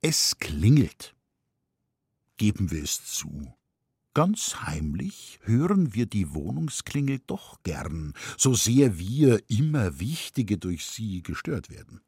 Es 0.00 0.38
klingelt. 0.38 1.16
Geben 2.36 2.70
wir 2.70 2.84
es 2.84 3.04
zu. 3.04 3.52
Ganz 4.14 4.62
heimlich 4.62 5.40
hören 5.42 5.92
wir 5.92 6.06
die 6.06 6.32
Wohnungsklingel 6.34 7.20
doch 7.26 7.60
gern, 7.64 8.14
so 8.36 8.54
sehr 8.54 9.00
wir 9.00 9.42
immer 9.50 9.98
Wichtige 9.98 10.56
durch 10.56 10.86
sie 10.86 11.24
gestört 11.24 11.68
werden. 11.68 12.00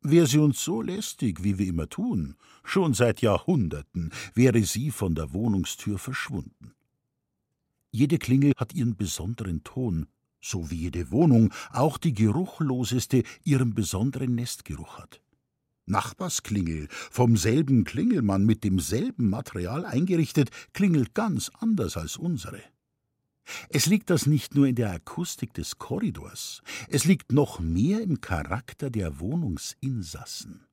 Wär 0.00 0.26
sie 0.26 0.38
uns 0.38 0.64
so 0.64 0.80
lästig, 0.80 1.44
wie 1.44 1.58
wir 1.58 1.66
immer 1.66 1.90
tun, 1.90 2.36
schon 2.64 2.94
seit 2.94 3.20
Jahrhunderten 3.20 4.12
wäre 4.32 4.62
sie 4.62 4.90
von 4.90 5.14
der 5.14 5.34
Wohnungstür 5.34 5.98
verschwunden. 5.98 6.74
Jede 7.90 8.16
Klingel 8.16 8.54
hat 8.56 8.72
ihren 8.72 8.96
besonderen 8.96 9.62
Ton, 9.62 10.06
so 10.40 10.70
wie 10.70 10.76
jede 10.76 11.10
Wohnung, 11.10 11.52
auch 11.70 11.98
die 11.98 12.14
geruchloseste, 12.14 13.24
ihren 13.44 13.74
besonderen 13.74 14.34
Nestgeruch 14.34 14.96
hat. 14.96 15.20
Nachbarsklingel, 15.86 16.88
vom 16.90 17.36
selben 17.36 17.84
Klingelmann 17.84 18.44
mit 18.44 18.64
demselben 18.64 19.30
Material 19.30 19.84
eingerichtet, 19.84 20.50
klingelt 20.72 21.14
ganz 21.14 21.50
anders 21.60 21.96
als 21.96 22.16
unsere. 22.16 22.60
Es 23.68 23.86
liegt 23.86 24.10
das 24.10 24.26
nicht 24.26 24.54
nur 24.54 24.66
in 24.66 24.74
der 24.74 24.90
Akustik 24.90 25.54
des 25.54 25.78
Korridors, 25.78 26.62
es 26.88 27.04
liegt 27.04 27.32
noch 27.32 27.60
mehr 27.60 28.00
im 28.00 28.20
Charakter 28.20 28.90
der 28.90 29.20
Wohnungsinsassen. 29.20 30.66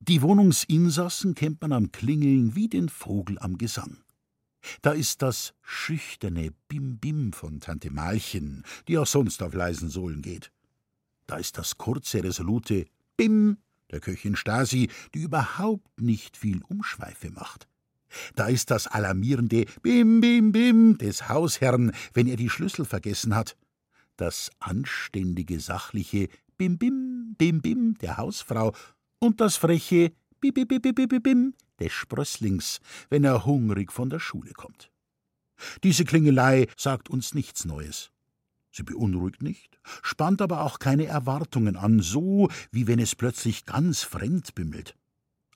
Die 0.00 0.22
Wohnungsinsassen 0.22 1.34
kennt 1.34 1.60
man 1.60 1.72
am 1.72 1.92
Klingeln 1.92 2.54
wie 2.54 2.68
den 2.68 2.88
Vogel 2.88 3.38
am 3.38 3.58
Gesang. 3.58 3.98
Da 4.82 4.92
ist 4.92 5.22
das 5.22 5.54
schüchterne 5.62 6.52
Bim-Bim 6.68 7.32
von 7.32 7.60
Tante 7.60 7.90
Malchen, 7.90 8.64
die 8.86 8.98
auch 8.98 9.06
sonst 9.06 9.42
auf 9.42 9.54
leisen 9.54 9.88
Sohlen 9.88 10.22
geht. 10.22 10.52
Da 11.26 11.36
ist 11.36 11.58
das 11.58 11.78
kurze, 11.78 12.22
resolute 12.22 12.86
Bim 13.16 13.58
der 13.90 14.00
Köchin 14.00 14.36
Stasi, 14.36 14.88
die 15.14 15.20
überhaupt 15.20 16.00
nicht 16.00 16.36
viel 16.36 16.62
Umschweife 16.68 17.30
macht. 17.30 17.68
Da 18.34 18.48
ist 18.48 18.70
das 18.70 18.86
alarmierende 18.86 19.66
Bim, 19.82 20.20
Bim, 20.20 20.52
Bim 20.52 20.98
des 20.98 21.28
Hausherrn, 21.28 21.92
wenn 22.14 22.26
er 22.26 22.36
die 22.36 22.50
Schlüssel 22.50 22.84
vergessen 22.84 23.34
hat. 23.34 23.56
Das 24.16 24.50
anständige, 24.60 25.60
sachliche 25.60 26.28
Bim, 26.56 26.78
Bim, 26.78 27.34
Bim, 27.36 27.60
Bim 27.60 27.94
der 27.98 28.16
Hausfrau 28.16 28.74
und 29.18 29.40
das 29.40 29.56
freche 29.56 30.12
Bim, 30.40 30.54
Bim, 30.54 30.66
Bim, 30.66 30.94
Bim, 30.94 31.22
Bim 31.22 31.54
des 31.78 31.92
Sprösslings, 31.92 32.80
wenn 33.10 33.24
er 33.24 33.44
hungrig 33.44 33.92
von 33.92 34.10
der 34.10 34.20
Schule 34.20 34.52
kommt. 34.52 34.90
Diese 35.82 36.04
Klingelei 36.04 36.66
sagt 36.76 37.10
uns 37.10 37.34
nichts 37.34 37.64
Neues. 37.64 38.10
Sie 38.78 38.84
beunruhigt 38.84 39.42
nicht, 39.42 39.80
spannt 40.04 40.40
aber 40.40 40.62
auch 40.62 40.78
keine 40.78 41.06
Erwartungen 41.06 41.76
an, 41.76 41.98
so 41.98 42.48
wie 42.70 42.86
wenn 42.86 43.00
es 43.00 43.16
plötzlich 43.16 43.66
ganz 43.66 44.04
fremd 44.04 44.54
bimmelt. 44.54 44.94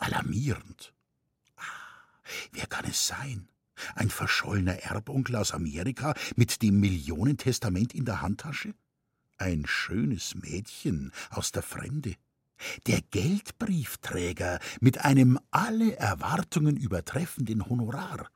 Alarmierend. 0.01 0.93
Ah, 1.55 1.63
wer 2.51 2.67
kann 2.67 2.85
es 2.87 3.07
sein? 3.07 3.49
Ein 3.95 4.11
verschollener 4.11 4.83
Erbonkel 4.83 5.37
aus 5.37 5.53
Amerika 5.53 6.15
mit 6.35 6.63
dem 6.63 6.81
Millionentestament 6.81 7.95
in 7.95 8.07
der 8.07 8.23
Handtasche? 8.23 8.75
Ein 9.39 9.67
schönes 9.67 10.35
Mädchen 10.35 11.13
aus 11.31 11.53
der 11.53 11.63
Fremde? 11.63 12.17
Der 12.89 13.03
Geldbriefträger 13.03 14.59
mit 14.81 15.05
einem 15.05 15.39
alle 15.53 15.95
Erwartungen 15.95 16.77
übertreffenden 16.77 17.69
Honorar? 17.69 18.27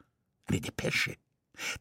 Eine 0.44 0.60
Depesche? 0.60 1.16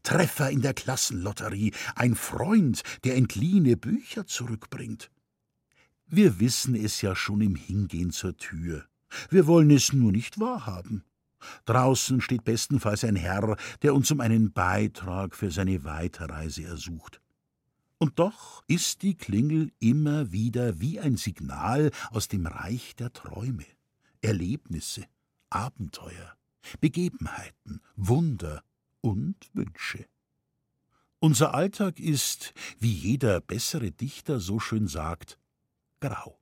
Treffer 0.02 0.50
in 0.50 0.62
der 0.62 0.74
Klassenlotterie, 0.74 1.72
ein 1.94 2.14
Freund, 2.14 2.82
der 3.04 3.16
entliehene 3.16 3.76
Bücher 3.76 4.26
zurückbringt. 4.26 5.10
Wir 6.06 6.38
wissen 6.38 6.74
es 6.74 7.02
ja 7.02 7.16
schon 7.16 7.40
im 7.40 7.56
Hingehen 7.56 8.10
zur 8.10 8.36
Tür. 8.36 8.84
Wir 9.30 9.46
wollen 9.46 9.70
es 9.70 9.92
nur 9.92 10.12
nicht 10.12 10.38
wahrhaben. 10.38 11.04
Draußen 11.64 12.20
steht 12.20 12.44
bestenfalls 12.44 13.04
ein 13.04 13.16
Herr, 13.16 13.56
der 13.82 13.94
uns 13.94 14.10
um 14.10 14.20
einen 14.20 14.52
Beitrag 14.52 15.34
für 15.34 15.50
seine 15.50 15.84
Weiterreise 15.84 16.64
ersucht. 16.64 17.20
Und 17.98 18.18
doch 18.18 18.62
ist 18.66 19.02
die 19.02 19.16
Klingel 19.16 19.72
immer 19.78 20.30
wieder 20.32 20.80
wie 20.80 21.00
ein 21.00 21.16
Signal 21.16 21.90
aus 22.10 22.28
dem 22.28 22.46
Reich 22.46 22.94
der 22.96 23.12
Träume, 23.12 23.64
Erlebnisse, 24.20 25.04
Abenteuer, 25.50 26.36
Begebenheiten, 26.80 27.80
Wunder 27.96 28.62
und 29.06 29.36
Wünsche. 29.52 30.06
Unser 31.20 31.54
Alltag 31.54 32.00
ist, 32.00 32.52
wie 32.80 32.92
jeder 32.92 33.40
bessere 33.40 33.92
Dichter 33.92 34.40
so 34.40 34.58
schön 34.58 34.88
sagt, 34.88 35.38
grau. 36.00 36.40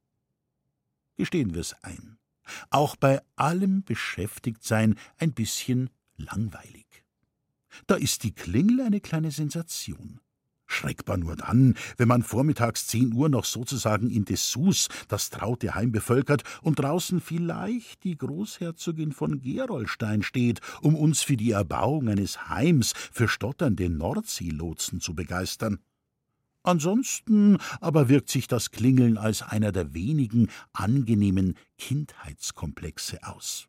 Gestehen 1.16 1.54
wir's 1.54 1.74
ein. 1.82 2.19
Auch 2.70 2.97
bei 2.97 3.22
allem 3.36 3.84
Beschäftigtsein 3.84 4.98
ein 5.19 5.32
bisschen 5.32 5.91
langweilig. 6.16 7.04
Da 7.86 7.97
ist 7.97 8.22
die 8.22 8.32
Klingel 8.34 8.80
eine 8.80 9.00
kleine 9.00 9.30
Sensation 9.30 10.20
schreckbar 10.74 11.16
nur 11.16 11.36
dann, 11.36 11.74
wenn 11.96 12.08
man 12.08 12.22
vormittags 12.22 12.86
zehn 12.86 13.12
Uhr 13.14 13.28
noch 13.28 13.44
sozusagen 13.44 14.10
in 14.10 14.24
Dessous 14.24 14.88
das 15.08 15.30
traute 15.30 15.74
Heim 15.74 15.92
bevölkert 15.92 16.42
und 16.62 16.78
draußen 16.78 17.20
vielleicht 17.20 18.04
die 18.04 18.18
Großherzogin 18.18 19.12
von 19.12 19.40
Gerolstein 19.40 20.22
steht, 20.22 20.60
um 20.82 20.94
uns 20.94 21.22
für 21.22 21.36
die 21.36 21.52
Erbauung 21.52 22.08
eines 22.08 22.48
Heims 22.48 22.92
für 23.12 23.28
stotternde 23.28 23.88
Nordseelotsen 23.88 25.00
zu 25.00 25.14
begeistern. 25.14 25.78
Ansonsten 26.64 27.58
aber 27.80 28.08
wirkt 28.08 28.30
sich 28.30 28.48
das 28.48 28.70
Klingeln 28.70 29.18
als 29.18 29.42
einer 29.42 29.70
der 29.70 29.92
wenigen 29.92 30.48
angenehmen 30.72 31.56
Kindheitskomplexe 31.76 33.22
aus. 33.22 33.68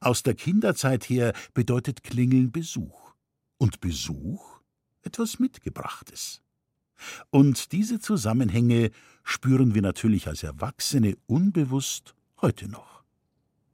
Aus 0.00 0.24
der 0.24 0.34
Kinderzeit 0.34 1.08
her 1.08 1.32
bedeutet 1.54 2.02
Klingeln 2.02 2.50
Besuch. 2.50 3.14
Und 3.58 3.80
Besuch 3.80 4.59
etwas 5.02 5.38
Mitgebrachtes. 5.38 6.42
Und 7.30 7.72
diese 7.72 7.98
Zusammenhänge 8.00 8.90
spüren 9.24 9.74
wir 9.74 9.82
natürlich 9.82 10.28
als 10.28 10.42
Erwachsene 10.42 11.16
unbewusst 11.26 12.14
heute 12.40 12.68
noch. 12.68 12.99